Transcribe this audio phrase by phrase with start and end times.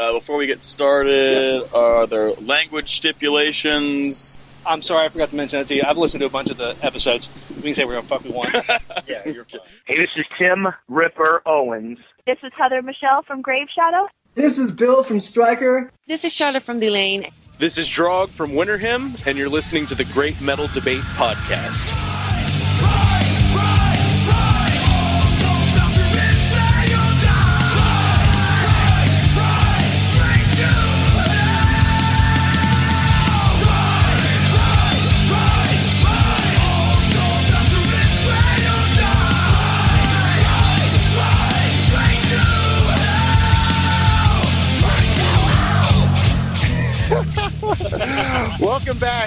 [0.00, 4.38] Uh, before we get started, are there language stipulations?
[4.64, 5.82] I'm sorry, I forgot to mention that to you.
[5.86, 7.28] I've listened to a bunch of the episodes.
[7.54, 8.50] We can say we're gonna fuck with one.
[9.06, 9.60] Yeah, you're fine.
[9.86, 11.98] Hey, this is Tim Ripper Owens.
[12.26, 14.08] This is Heather Michelle from Grave Shadow.
[14.34, 15.92] This is Bill from Striker.
[16.06, 17.30] This is Charlotte from Delain.
[17.58, 22.19] This is Drog from Winterhymn, and you're listening to the Great Metal Debate Podcast.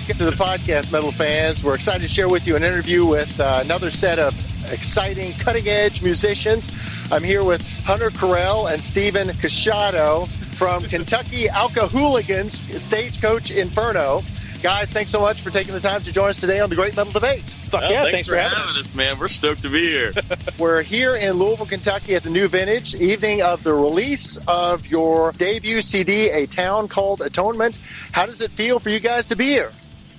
[0.07, 1.63] Back to the podcast, metal fans.
[1.63, 4.33] We're excited to share with you an interview with uh, another set of
[4.71, 6.69] exciting, cutting edge musicians.
[7.09, 10.27] I'm here with Hunter Correll and Stephen Casciato
[10.57, 14.23] from Kentucky Alka Hooligans, Stagecoach Inferno.
[14.61, 16.95] Guys, thanks so much for taking the time to join us today on the Great
[16.97, 17.43] Metal Debate.
[17.43, 18.79] Fuck Well, yeah, thanks, thanks, for having us.
[18.79, 19.17] us, man.
[19.17, 20.11] We're stoked to be here.
[20.59, 25.31] We're here in Louisville, Kentucky at the New Vintage, evening of the release of your
[25.33, 27.77] debut CD, A Town Called Atonement.
[28.11, 29.71] How does it feel for you guys to be here?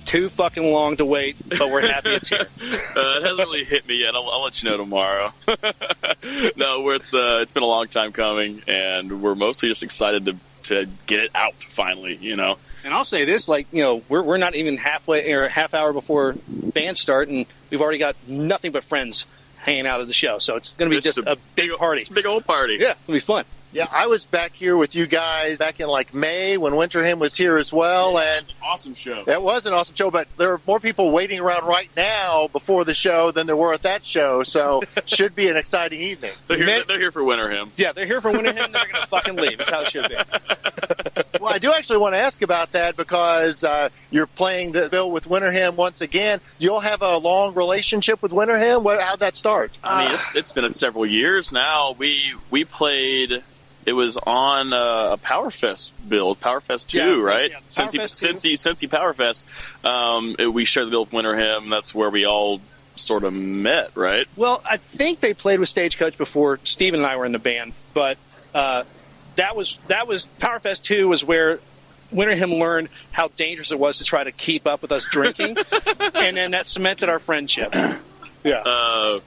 [0.05, 2.47] Too fucking long to wait, but we're happy it's here.
[2.97, 4.15] Uh, it hasn't really hit me yet.
[4.15, 5.33] I'll, I'll let you know tomorrow.
[6.55, 10.37] no, it's uh, it's been a long time coming, and we're mostly just excited to
[10.63, 12.15] to get it out finally.
[12.15, 15.47] You know, And I'll say this, like, you know, we're, we're not even halfway or
[15.49, 20.07] half hour before band start, and we've already got nothing but friends hanging out at
[20.07, 20.37] the show.
[20.39, 22.01] So it's going to be It's just a a big party.
[22.01, 22.77] it's a big old party.
[22.79, 23.43] Yeah, it's going to be fun.
[23.75, 27.35] Yeah, I was back here with you guys back in like May when Winterhymn was
[27.35, 29.25] here as well, and awesome show.
[29.25, 30.09] that was an awesome show.
[30.09, 33.73] But there are more people waiting around right now before the show than there were
[33.73, 36.31] at that show, so should be an exciting evening.
[36.47, 37.71] They're here, they're here for Winterhymn.
[37.75, 39.57] Yeah, they're here for Winterhymn, they're going to fucking leave.
[39.57, 40.15] That's how it should be.
[41.39, 45.11] Well, I do actually want to ask about that because uh, you're playing the bill
[45.11, 46.39] with Winterhymn once again.
[46.57, 49.01] You'll have a long relationship with Winterhymn.
[49.01, 49.77] How'd that start?
[49.83, 51.91] I mean, it's it's been several years now.
[51.97, 53.43] We we played.
[53.85, 57.51] It was on uh, a Powerfest build, Powerfest two, Yeah, right?
[57.51, 57.99] yeah, Cincy, 2.
[57.99, 59.45] Cincy, Cincy Powerfest.
[59.85, 61.69] Um, it- we shared the bill with Winterhymn.
[61.69, 62.61] That's where we all
[62.95, 64.25] sort of met, right?
[64.35, 67.73] Well, I think they played with Stagecoach before Stephen and I were in the band,
[67.93, 68.17] but
[68.53, 68.83] uh,
[69.35, 71.59] that was that was Powerfest two was where
[72.13, 75.57] Winterhymn learned how dangerous it was to try to keep up with us drinking,
[76.13, 77.73] and then that cemented our friendship.
[78.45, 79.19] Yeah, Uh,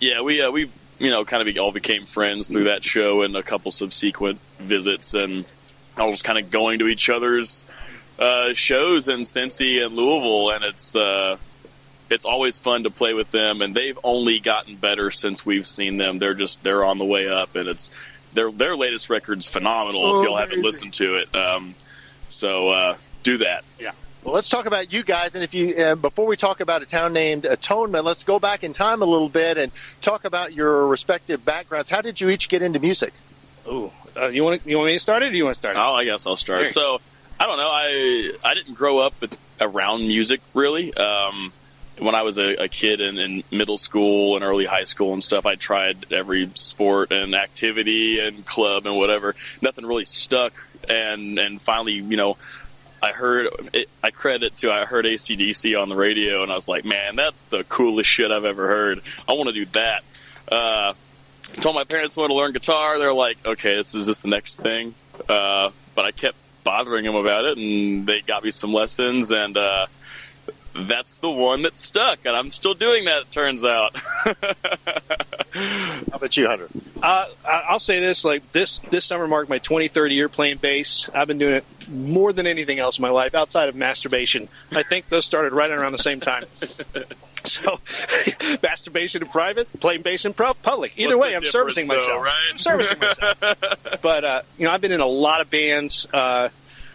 [0.00, 3.36] yeah, we uh, we you know kind of all became friends through that show and
[3.36, 5.44] a couple subsequent visits, and
[5.98, 7.64] all just kind of going to each other's
[8.18, 11.36] uh, shows in Cincy and Louisville, and it's uh,
[12.10, 15.96] it's always fun to play with them, and they've only gotten better since we've seen
[15.96, 16.18] them.
[16.18, 17.90] They're just they're on the way up, and it's
[18.32, 20.04] their their latest record's phenomenal.
[20.04, 21.74] Oh, if y'all haven't listened to it, um,
[22.28, 23.64] so uh, do that.
[24.22, 25.34] Well, let's talk about you guys.
[25.34, 28.62] And if you, uh, before we talk about a town named Atonement, let's go back
[28.62, 31.90] in time a little bit and talk about your respective backgrounds.
[31.90, 33.12] How did you each get into music?
[33.66, 35.26] Ooh, uh, you want you want me to start it?
[35.26, 35.80] Or do you want to start it?
[35.80, 36.60] Oh, I guess I'll start.
[36.60, 36.66] Here.
[36.66, 37.00] So
[37.38, 37.70] I don't know.
[37.70, 40.94] I I didn't grow up with, around music really.
[40.94, 41.52] Um,
[41.98, 45.22] when I was a, a kid in, in middle school and early high school and
[45.22, 49.34] stuff, I tried every sport and activity and club and whatever.
[49.60, 50.52] Nothing really stuck.
[50.88, 52.36] And and finally, you know,
[53.02, 56.68] I heard it, I credit to I heard ACDC on the radio and I was
[56.68, 59.00] like, man, that's the coolest shit I've ever heard.
[59.28, 60.04] I want to do that.
[60.50, 60.94] Uh,
[61.54, 62.98] told my parents I wanted to learn guitar.
[62.98, 64.94] They're like, okay, this is just the next thing.
[65.28, 69.56] Uh, but I kept bothering them about it, and they got me some lessons, and
[69.56, 69.86] uh,
[70.74, 73.22] that's the one that stuck, and I'm still doing that.
[73.22, 73.96] It turns out.
[75.54, 76.68] How about you, Hunter?
[77.02, 81.10] Uh, I- I'll say this: like this this summer marked my 23rd year playing bass.
[81.14, 84.48] I've been doing it more than anything else in my life outside of masturbation.
[84.70, 86.44] I think those started right around the same time.
[87.44, 87.80] So,
[88.62, 90.92] masturbation in private, playing bass in pro- public.
[90.96, 92.22] Either What's way, I'm servicing though, myself.
[92.22, 92.34] right?
[92.52, 93.36] I'm servicing myself.
[94.00, 96.06] but uh, you know, I've been in a lot of bands.
[96.14, 96.50] Uh,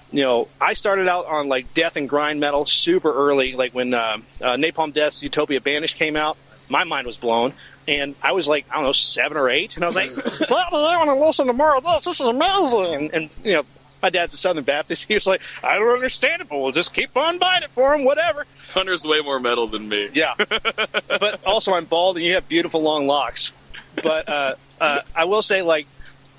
[0.10, 3.94] you know, I started out on like death and grind metal super early, like when
[3.94, 6.38] uh, uh, Napalm Death's Utopia Banished came out.
[6.70, 7.52] My mind was blown,
[7.88, 10.54] and I was like, I don't know, seven or eight, and I was like, "Daddy,
[10.54, 12.06] I want to listen to more of this.
[12.06, 13.66] This is amazing." And, and you know,
[14.02, 15.06] my dad's a Southern Baptist.
[15.08, 17.96] He was like, "I don't understand it, but we'll just keep on buying it for
[17.96, 20.10] him, whatever." Hunter's way more metal than me.
[20.14, 20.34] Yeah,
[21.08, 23.54] but also I'm bald, and you have beautiful long locks.
[24.02, 25.88] But uh, uh, I will say, like,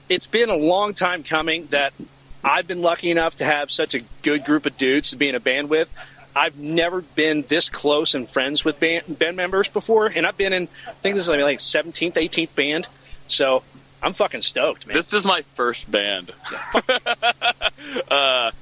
[0.08, 1.92] it's been a long time coming that
[2.44, 5.34] I've been lucky enough to have such a good group of dudes to be in
[5.34, 5.92] a band with.
[6.38, 10.52] I've never been this close and friends with band, band members before, and I've been
[10.52, 12.86] in, I think this is like 17th, 18th band.
[13.26, 13.64] So
[14.00, 14.96] I'm fucking stoked, man.
[14.96, 16.30] This is my first band.
[18.10, 18.52] uh,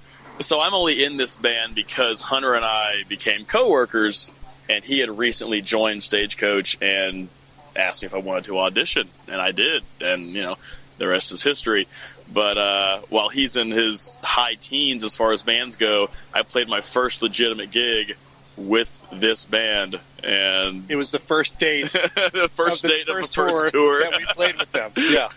[0.40, 4.30] so I'm only in this band because Hunter and I became coworkers,
[4.70, 7.28] and he had recently joined Stagecoach and
[7.76, 10.56] asked me if I wanted to audition, and I did, and you know,
[10.96, 11.86] the rest is history.
[12.32, 16.68] But uh, while he's in his high teens as far as bands go, I played
[16.68, 18.16] my first legitimate gig
[18.56, 23.36] with this band, and It was the first date the first of the date first
[23.36, 24.00] of the first tour.
[24.00, 24.92] that we played with them.
[24.96, 25.28] Yeah,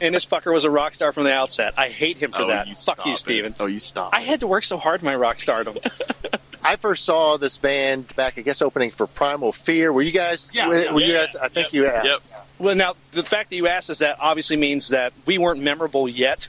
[0.00, 1.74] and this fucker was a rock star from the outset.
[1.76, 2.66] I hate him for oh, that.
[2.66, 3.18] you Fuck you, it.
[3.18, 3.54] Stephen.
[3.60, 4.14] Oh, you stop.
[4.14, 5.76] I had to work so hard my rock stardom.
[6.62, 9.92] I first saw this band back, I guess, opening for Primal Fear.
[9.92, 10.54] Were you guys?
[10.54, 11.26] Yeah, were, yeah, were you yeah.
[11.26, 11.36] guys?
[11.36, 11.84] I think Yep, you.
[11.84, 12.04] Yeah.
[12.04, 12.22] Yep.
[12.60, 16.06] Well, now the fact that you asked us that obviously means that we weren't memorable
[16.06, 16.46] yet,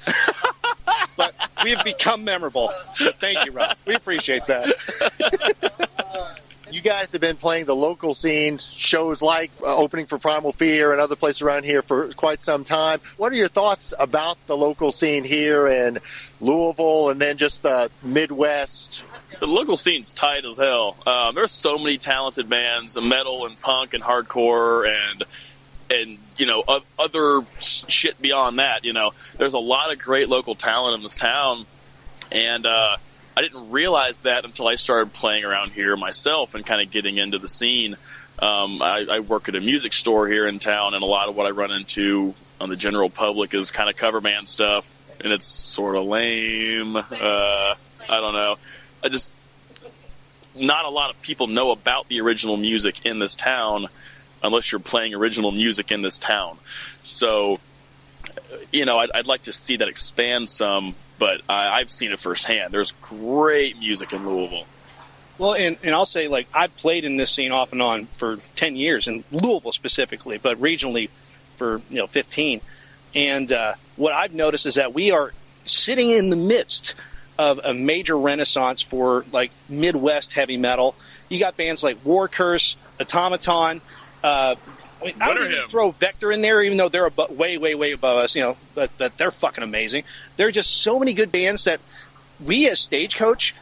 [1.16, 2.72] but we've become memorable.
[2.94, 3.78] So thank you, Rob.
[3.86, 4.76] We appreciate that.
[6.70, 10.94] You guys have been playing the local scene shows like uh, opening for Primal Fear
[10.94, 13.02] and other places around here for quite some time.
[13.18, 16.00] What are your thoughts about the local scene here in
[16.40, 19.04] Louisville and then just the Midwest?
[19.40, 20.96] The local scene's tight as hell.
[21.06, 25.24] Um, there's so many talented bands, metal and punk and hardcore and
[25.92, 26.64] and you know
[26.98, 28.84] other shit beyond that.
[28.84, 31.66] You know, there's a lot of great local talent in this town,
[32.32, 32.98] and uh,
[33.38, 37.18] I didn't realize that until I started playing around here myself and kind of getting
[37.18, 37.96] into the scene.
[38.40, 41.36] Um, I, I work at a music store here in town, and a lot of
[41.36, 45.32] what I run into on the general public is kind of cover band stuff, and
[45.32, 46.96] it's sort of lame.
[46.96, 47.76] Uh,
[48.10, 48.58] I don't know.
[49.04, 49.36] I just
[50.56, 53.88] not a lot of people know about the original music in this town
[54.44, 56.58] unless you're playing original music in this town.
[57.04, 57.60] So,
[58.72, 62.20] you know, I'd, I'd like to see that expand some, but I, I've seen it
[62.20, 62.74] firsthand.
[62.74, 64.66] There's great music in Louisville.
[65.38, 68.38] Well, and, and I'll say, like, I've played in this scene off and on for
[68.56, 71.10] 10 years, in Louisville specifically, but regionally
[71.58, 72.62] for, you know, 15.
[73.16, 75.34] And uh, what I've noticed is that we are
[75.64, 76.96] sitting in the midst
[77.40, 80.96] of a major renaissance for, like, Midwest heavy metal.
[81.28, 83.82] You got bands like War Curse, Automaton.
[84.24, 84.56] Uh,
[85.02, 87.74] I, mean, I would even throw Vector in there, even though they're abo- way, way,
[87.74, 90.04] way above us, you know, but, but they're fucking amazing.
[90.36, 91.80] There are just so many good bands that
[92.44, 93.56] we as Stagecoach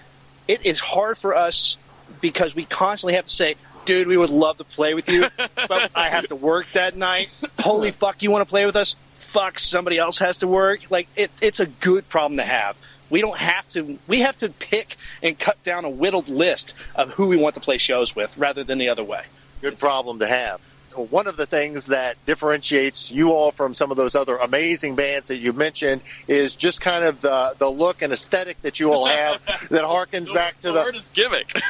[0.50, 1.78] it is hard for us
[2.22, 5.92] because we constantly have to say, dude, we would love to play with you, but
[5.96, 7.32] I have to work that night.
[7.60, 8.96] Holy fuck, you want to play with us?
[9.12, 10.90] Fuck, somebody else has to work.
[10.90, 12.76] Like, it, it's a good problem to have.
[13.12, 17.12] We don't have to, we have to pick and cut down a whittled list of
[17.12, 19.26] who we want to play shows with rather than the other way.
[19.62, 20.62] Good problem to have.
[20.96, 25.28] One of the things that differentiates you all from some of those other amazing bands
[25.28, 29.06] that you mentioned is just kind of the, the look and aesthetic that you all
[29.06, 30.80] have that harkens back to the the.
[30.80, 31.54] word is gimmick.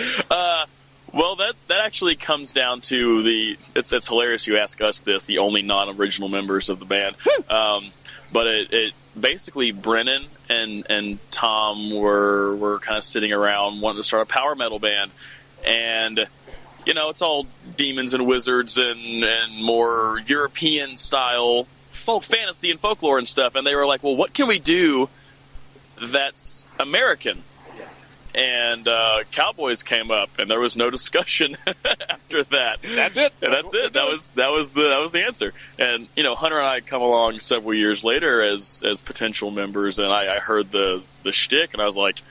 [0.30, 0.66] uh,
[1.12, 3.56] well, that that actually comes down to the.
[3.74, 7.16] It's it's hilarious you ask us this, the only non-original members of the band.
[7.48, 7.90] Um,
[8.32, 14.02] but it, it basically Brennan and and Tom were were kind of sitting around wanting
[14.02, 15.10] to start a power metal band,
[15.64, 16.26] and
[16.84, 22.80] you know it's all demons and wizards and and more European style folk fantasy and
[22.80, 23.54] folklore and stuff.
[23.54, 25.08] And they were like, well, what can we do
[26.00, 27.42] that's American?
[28.34, 31.56] And uh, Cowboys came up, and there was no discussion
[32.08, 32.78] after that.
[32.82, 33.32] That's it.
[33.42, 33.92] And that's it.
[33.94, 35.52] That was that was the that was the answer.
[35.78, 39.98] And you know, Hunter and I come along several years later as as potential members,
[39.98, 42.22] and I, I heard the the shtick, and I was like,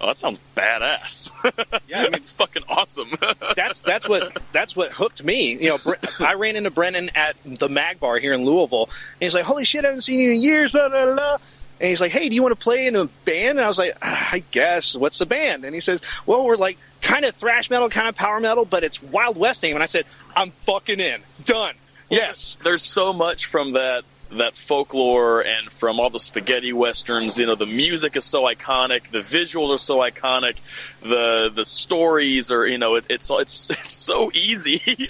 [0.00, 1.30] "Oh, that sounds badass."
[1.88, 3.10] Yeah, I mean- it's fucking awesome.
[3.56, 5.52] that's that's what that's what hooked me.
[5.54, 9.34] You know, I ran into Brennan at the Mag Bar here in Louisville, and he's
[9.34, 11.36] like, "Holy shit, I haven't seen you in years." Blah blah blah.
[11.82, 13.78] And he's like, "Hey, do you want to play in a band?" And I was
[13.78, 15.64] like, "Ah, "I guess." What's the band?
[15.64, 18.84] And he says, "Well, we're like kind of thrash metal, kind of power metal, but
[18.84, 21.22] it's Wild West theme." And I said, "I'm fucking in.
[21.44, 21.74] Done.
[22.08, 24.04] Yes." there's so much from that
[24.38, 29.08] that folklore and from all the spaghetti westerns you know the music is so iconic
[29.08, 30.56] the visuals are so iconic
[31.02, 34.80] the the stories are you know it, it's it's it's so easy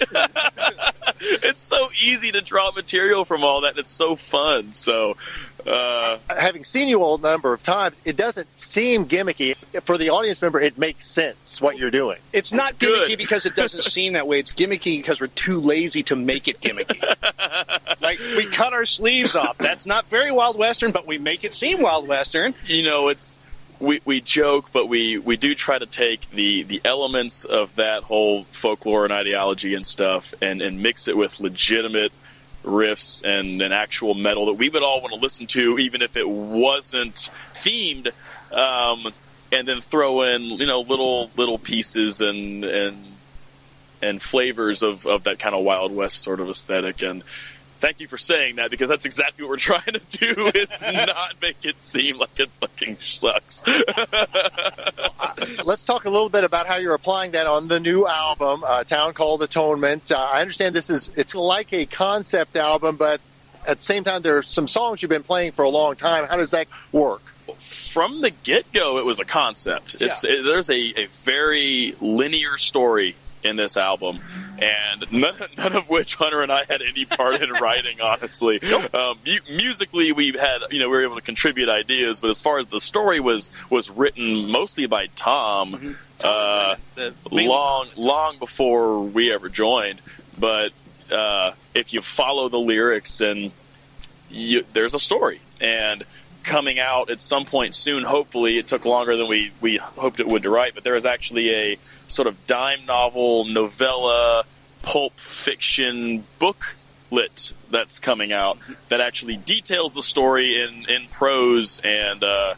[1.21, 5.15] it's so easy to draw material from all that it's so fun so
[5.67, 9.55] uh having seen you all a number of times, it doesn't seem gimmicky.
[9.83, 12.19] For the audience member, it makes sense what you're doing.
[12.31, 13.09] It's not Good.
[13.09, 14.39] gimmicky because it doesn't seem that way.
[14.39, 17.01] It's gimmicky because we're too lazy to make it gimmicky.
[18.01, 19.57] like we cut our sleeves off.
[19.57, 22.53] That's not very Wild Western, but we make it seem Wild Western.
[22.67, 23.39] you know it's
[23.79, 28.03] we, we joke but we, we do try to take the, the elements of that
[28.03, 32.11] whole folklore and ideology and stuff and, and mix it with legitimate
[32.63, 36.15] riffs and, and actual metal that we would all want to listen to even if
[36.15, 38.11] it wasn't themed
[38.51, 39.11] um,
[39.51, 42.97] and then throw in you know little little pieces and and
[44.01, 47.23] and flavors of, of that kind of wild west sort of aesthetic and
[47.83, 51.35] thank you for saying that because that's exactly what we're trying to do is not
[51.41, 53.61] make it seem like it fucking sucks.
[55.63, 58.83] Let's talk a little bit about how you're applying that on the new album, uh,
[58.83, 60.11] Town Called Atonement.
[60.11, 63.21] Uh, I understand this is it's like a concept album, but
[63.67, 66.25] at the same time, there are some songs you've been playing for a long time.
[66.25, 67.21] How does that work?
[67.59, 70.01] From the get go, it was a concept.
[70.01, 74.19] It's it, there's a, a very linear story in this album,
[74.63, 77.99] and none, none of which Hunter and I had any part in writing.
[78.01, 78.61] Honestly,
[78.93, 82.41] um, mu- musically we had you know we were able to contribute ideas, but as
[82.41, 88.37] far as the story was was written mostly by Tom, uh, The main- long long
[88.39, 89.99] before we ever joined.
[90.39, 90.71] But
[91.11, 93.51] uh, if you follow the lyrics and
[94.31, 96.03] you, there's a story and
[96.43, 100.27] coming out at some point soon hopefully it took longer than we, we hoped it
[100.27, 101.77] would to write but there is actually a
[102.07, 104.43] sort of dime novel novella
[104.83, 108.57] pulp fiction booklet that's coming out
[108.89, 112.53] that actually details the story in, in prose and uh,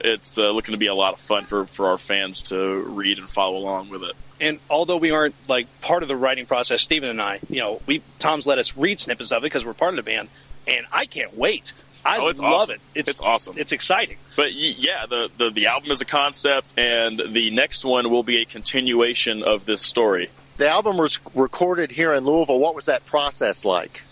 [0.00, 3.18] it's uh, looking to be a lot of fun for, for our fans to read
[3.18, 6.80] and follow along with it And although we aren't like part of the writing process,
[6.82, 9.74] Stephen and I, you know, we Tom's let us read snippets of it because we're
[9.74, 10.28] part of the band,
[10.66, 11.74] and I can't wait.
[12.02, 12.76] I Oh, it's love awesome.
[12.76, 12.80] it.
[12.94, 13.56] It's It's awesome.
[13.58, 14.16] It's exciting.
[14.36, 18.40] But yeah, the, the the album is a concept, and the next one will be
[18.40, 20.30] a continuation of this story.
[20.60, 22.58] The album was recorded here in Louisville.
[22.58, 24.02] What was that process like?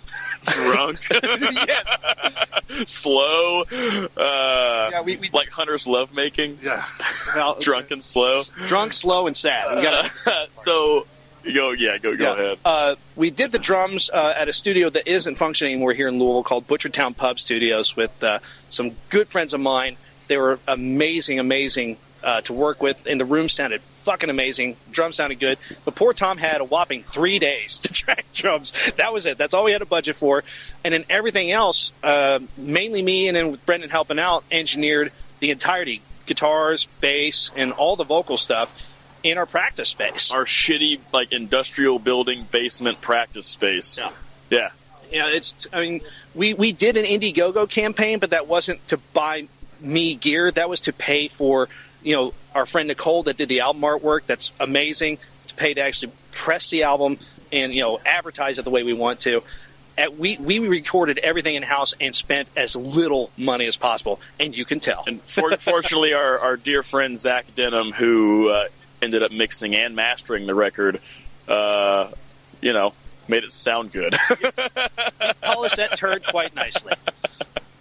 [0.46, 1.86] Drunk, yes,
[2.86, 6.58] slow, uh, Yeah, we, we like Hunter's lovemaking,
[7.36, 8.38] well, drunk and slow.
[8.66, 9.76] drunk, slow, and sad.
[9.76, 10.10] We got
[10.50, 11.06] so
[11.44, 12.58] go, yeah, go, go ahead.
[12.64, 16.18] Uh, we did the drums uh, at a studio that isn't functioning anymore here in
[16.18, 18.38] Louisville called Butchertown Pub Studios with uh,
[18.70, 19.98] some good friends of mine.
[20.28, 24.76] They were amazing, amazing uh, to work with, and the room sounded fucking amazing.
[24.90, 28.72] Drums sounded good, but poor Tom had a whopping three days to track drums.
[28.96, 29.38] That was it.
[29.38, 30.44] That's all we had a budget for,
[30.84, 35.50] and then everything else, uh, mainly me and then with Brendan helping out, engineered the
[35.50, 40.30] entirety, guitars, bass, and all the vocal stuff in our practice space.
[40.30, 43.98] Our shitty like industrial building basement practice space.
[43.98, 44.10] Yeah.
[44.50, 44.70] Yeah.
[45.10, 45.66] Yeah, it's.
[45.72, 46.00] I mean,
[46.34, 49.48] we we did an Indiegogo campaign, but that wasn't to buy
[49.80, 50.50] me gear.
[50.50, 51.68] That was to pay for
[52.08, 54.24] you know our friend Nicole that did the album artwork.
[54.24, 55.18] That's amazing.
[55.48, 57.18] To pay to actually press the album
[57.52, 59.42] and you know advertise it the way we want to.
[59.98, 64.56] At, we we recorded everything in house and spent as little money as possible, and
[64.56, 65.04] you can tell.
[65.06, 68.68] And for, fortunately, our, our dear friend Zach Denham, who uh,
[69.02, 71.00] ended up mixing and mastering the record,
[71.46, 72.10] uh,
[72.62, 72.94] you know,
[73.28, 74.14] made it sound good.
[75.42, 76.94] Polished that turd quite nicely.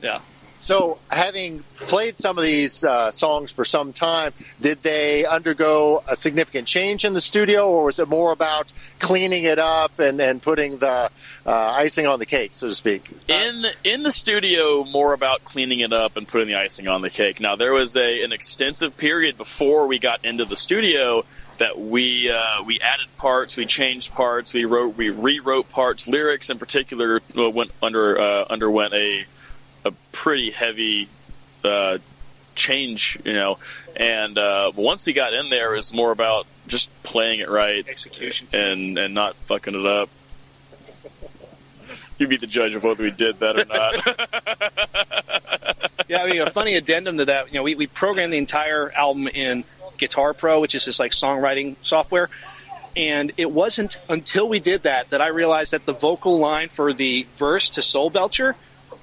[0.01, 0.19] Yeah.
[0.67, 6.17] So, having played some of these uh, songs for some time, did they undergo a
[6.17, 8.69] significant change in the studio, or was it more about
[8.99, 11.09] cleaning it up and, and putting the
[11.45, 13.09] uh, icing on the cake, so to speak?
[13.29, 17.09] in in the studio, more about cleaning it up and putting the icing on the
[17.09, 17.39] cake.
[17.39, 21.23] Now, there was a an extensive period before we got into the studio
[21.59, 26.09] that we uh, we added parts, we changed parts, we wrote, we rewrote parts.
[26.09, 29.25] Lyrics, in particular, uh, went under uh, underwent a
[29.87, 31.07] a pretty heavy
[31.63, 31.97] uh,
[32.55, 33.57] change, you know.
[33.95, 38.47] And uh, once he got in there, it's more about just playing it right Execution.
[38.53, 40.09] and and not fucking it up.
[42.17, 44.77] You'd be the judge of whether we did that or not.
[46.07, 47.47] Yeah, I mean, a funny addendum to that.
[47.47, 49.65] You know, we, we programmed the entire album in
[49.97, 52.29] Guitar Pro, which is this like songwriting software.
[52.95, 56.93] And it wasn't until we did that that I realized that the vocal line for
[56.93, 58.55] the verse to Soulbender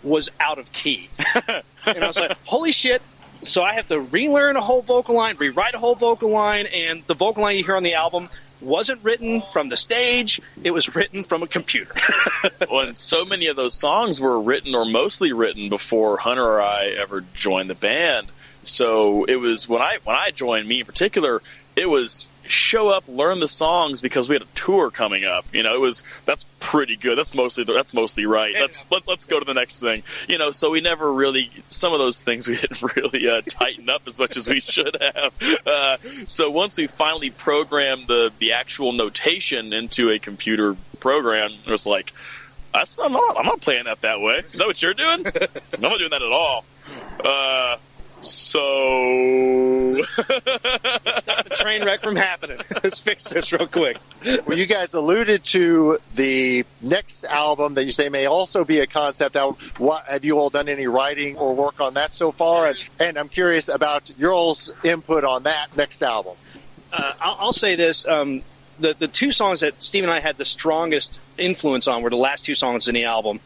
[0.04, 1.08] was out of key.
[1.87, 3.02] and I was like, holy shit.
[3.42, 7.02] So I have to relearn a whole vocal line, rewrite a whole vocal line, and
[7.06, 8.28] the vocal line you hear on the album
[8.61, 11.94] wasn't written from the stage, it was written from a computer.
[12.70, 16.62] well, and so many of those songs were written or mostly written before Hunter or
[16.62, 18.28] I ever joined the band.
[18.62, 21.42] So it was when I when I joined, me in particular,
[21.76, 25.45] it was show up, learn the songs because we had a tour coming up.
[25.53, 27.17] You know, it was that's pretty good.
[27.17, 28.55] That's mostly that's mostly right.
[28.55, 30.03] Let's let, let's go to the next thing.
[30.29, 33.89] You know, so we never really some of those things we didn't really uh, tighten
[33.89, 35.35] up as much as we should have.
[35.67, 35.97] Uh,
[36.27, 41.87] so once we finally programmed the the actual notation into a computer program, it was
[41.87, 42.13] like.
[42.73, 44.43] That's I'm not, I'm not playing that that way.
[44.53, 45.25] Is that what you're doing?
[45.73, 46.65] I'm not doing that at all.
[47.25, 47.77] Uh,
[48.25, 52.59] so Stop the train wreck from happening.
[52.83, 53.99] Let's fix this real quick.
[54.47, 58.87] Well, you guys alluded to the next album that you say may also be a
[58.87, 59.57] concept album.
[59.78, 62.69] What have you all done any writing or work on that so far?
[62.69, 66.35] And, and I'm curious about your all's input on that next album.
[66.93, 68.43] uh, I'll, I'll say this: um,
[68.78, 72.16] the the two songs that Steve and I had the strongest influence on were the
[72.16, 73.40] last two songs in the album.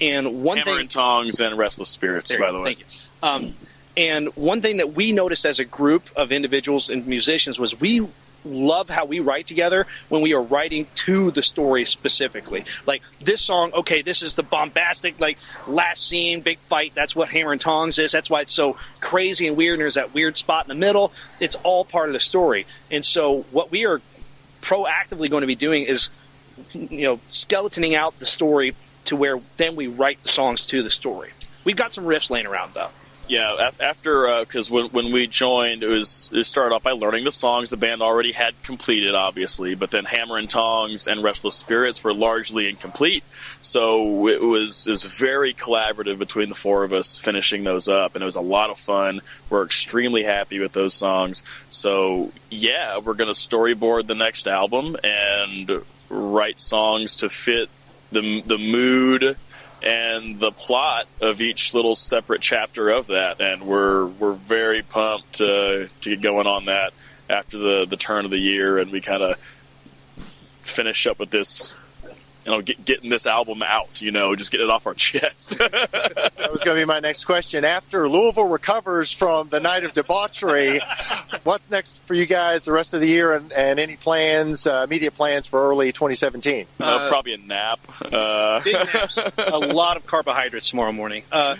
[0.00, 2.74] And one Hammer thing, and Tongs and Restless Spirits, There by the way.
[2.74, 2.86] Thank you.
[3.22, 3.54] Um,
[3.96, 8.06] and one thing that we noticed as a group of individuals and musicians was we
[8.44, 12.64] love how we write together when we are writing to the story specifically.
[12.86, 16.92] Like this song, okay, this is the bombastic, like last scene, big fight.
[16.94, 18.12] That's what Hammer and Tongs is.
[18.12, 19.74] That's why it's so crazy and weird.
[19.74, 21.12] And there's that weird spot in the middle.
[21.38, 22.66] It's all part of the story.
[22.90, 24.00] And so what we are
[24.62, 26.10] proactively going to be doing is,
[26.72, 28.74] you know, skeletoning out the story
[29.06, 31.30] to where then we write the songs to the story.
[31.64, 32.90] We've got some riffs laying around though.
[33.30, 36.90] Yeah, af- after uh, because when when we joined, it was it started off by
[36.90, 41.22] learning the songs the band already had completed, obviously, but then Hammer and Tongs and
[41.22, 43.22] Restless Spirits were largely incomplete.
[43.60, 48.16] So it was it was very collaborative between the four of us finishing those up,
[48.16, 49.20] and it was a lot of fun.
[49.48, 51.44] We're extremely happy with those songs.
[51.68, 55.70] So yeah, we're gonna storyboard the next album and
[56.08, 57.68] write songs to fit
[58.10, 59.36] the the mood
[59.82, 65.34] and the plot of each little separate chapter of that, and we're we're very pumped
[65.34, 66.92] to to get going on that
[67.28, 69.38] after the the turn of the year, and we kind of
[70.62, 71.74] finish up with this.
[72.44, 74.00] You know, get, getting this album out.
[74.00, 75.58] You know, just get it off our chest.
[75.58, 77.64] That was going to be my next question.
[77.64, 80.80] After Louisville recovers from the night of debauchery,
[81.44, 84.82] what's next for you guys the rest of the year, and, and any plans, uh,
[84.84, 86.66] immediate plans for early 2017?
[86.80, 87.80] uh, probably a nap.
[88.12, 91.22] Uh, Big naps, a lot of carbohydrates tomorrow morning.
[91.30, 91.56] Uh,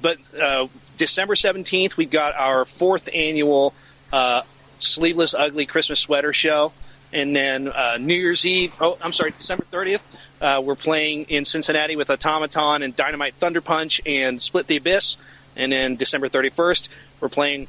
[0.00, 0.66] but uh,
[0.96, 3.74] December 17th, we've got our fourth annual
[4.12, 4.42] uh,
[4.78, 6.72] Sleeveless Ugly Christmas Sweater Show.
[7.12, 10.02] And then uh, New Year's Eve, oh, I'm sorry, December 30th,
[10.40, 15.16] uh, we're playing in Cincinnati with Automaton and Dynamite Thunder Punch and Split the Abyss.
[15.56, 16.88] And then December 31st,
[17.20, 17.66] we're playing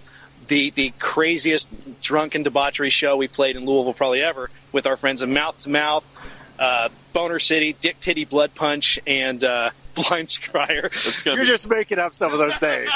[0.48, 1.70] the, the craziest
[2.02, 5.70] drunken debauchery show we played in Louisville probably ever with our friends of Mouth to
[5.70, 6.06] Mouth,
[6.60, 11.26] uh, Boner City, Dick Titty Blood Punch, and uh, Blind Scryer.
[11.26, 12.90] You're be just making up some of those names.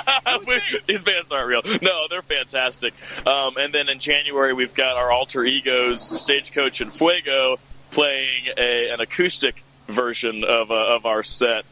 [0.88, 1.62] These bands aren't real.
[1.82, 2.94] No, they're fantastic.
[3.26, 7.58] Um, and then in January, we've got our alter egos, Stagecoach and Fuego,
[7.92, 11.66] playing a, an acoustic version of, uh, of our set,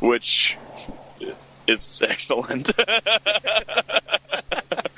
[0.00, 0.56] which
[1.66, 2.72] is excellent.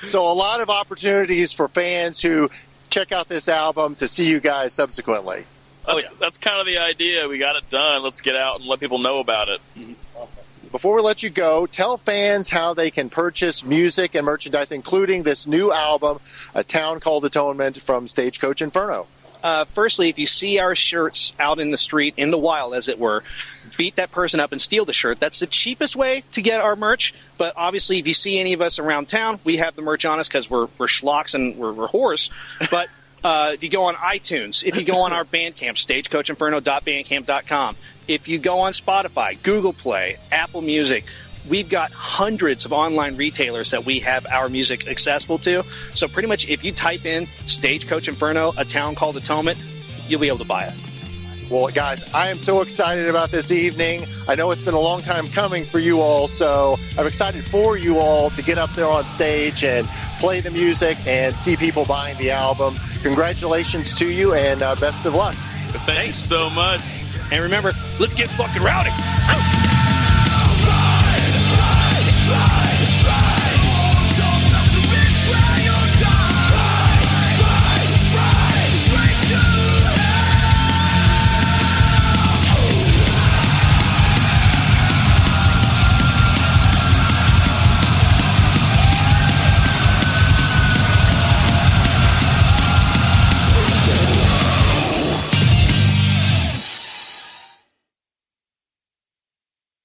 [0.07, 2.49] So a lot of opportunities for fans who
[2.89, 5.45] check out this album to see you guys subsequently.
[5.85, 7.27] That's, that's kind of the idea.
[7.27, 8.03] We got it done.
[8.03, 9.61] Let's get out and let people know about it.
[10.15, 10.43] Awesome.
[10.71, 15.21] Before we let you go, tell fans how they can purchase music and merchandise, including
[15.21, 16.19] this new album,
[16.55, 19.05] A Town Called Atonement from Stagecoach Inferno.
[19.43, 22.87] Uh, firstly, if you see our shirts out in the street, in the wild, as
[22.87, 23.23] it were,
[23.77, 25.19] beat that person up and steal the shirt.
[25.19, 27.13] That's the cheapest way to get our merch.
[27.37, 30.19] But obviously, if you see any of us around town, we have the merch on
[30.19, 32.31] us because we're, we're schlocks and we're, we're whores.
[32.71, 32.87] But
[33.23, 37.75] uh, if you go on iTunes, if you go on our Bandcamp, stagecoachinferno.bandcamp.com,
[38.07, 41.05] if you go on Spotify, Google Play, Apple Music,
[41.47, 45.63] we've got hundreds of online retailers that we have our music accessible to.
[45.93, 49.61] So pretty much if you type in Stagecoach Inferno, a town called Atonement,
[50.07, 50.92] you'll be able to buy it.
[51.53, 54.07] Well, guys, I am so excited about this evening.
[54.27, 57.77] I know it's been a long time coming for you all, so I'm excited for
[57.77, 59.87] you all to get up there on stage and
[60.19, 62.75] play the music and see people buying the album.
[63.03, 65.35] Congratulations to you and uh, best of luck.
[65.85, 66.81] Thanks so much.
[67.31, 68.89] And remember, let's get fucking rowdy.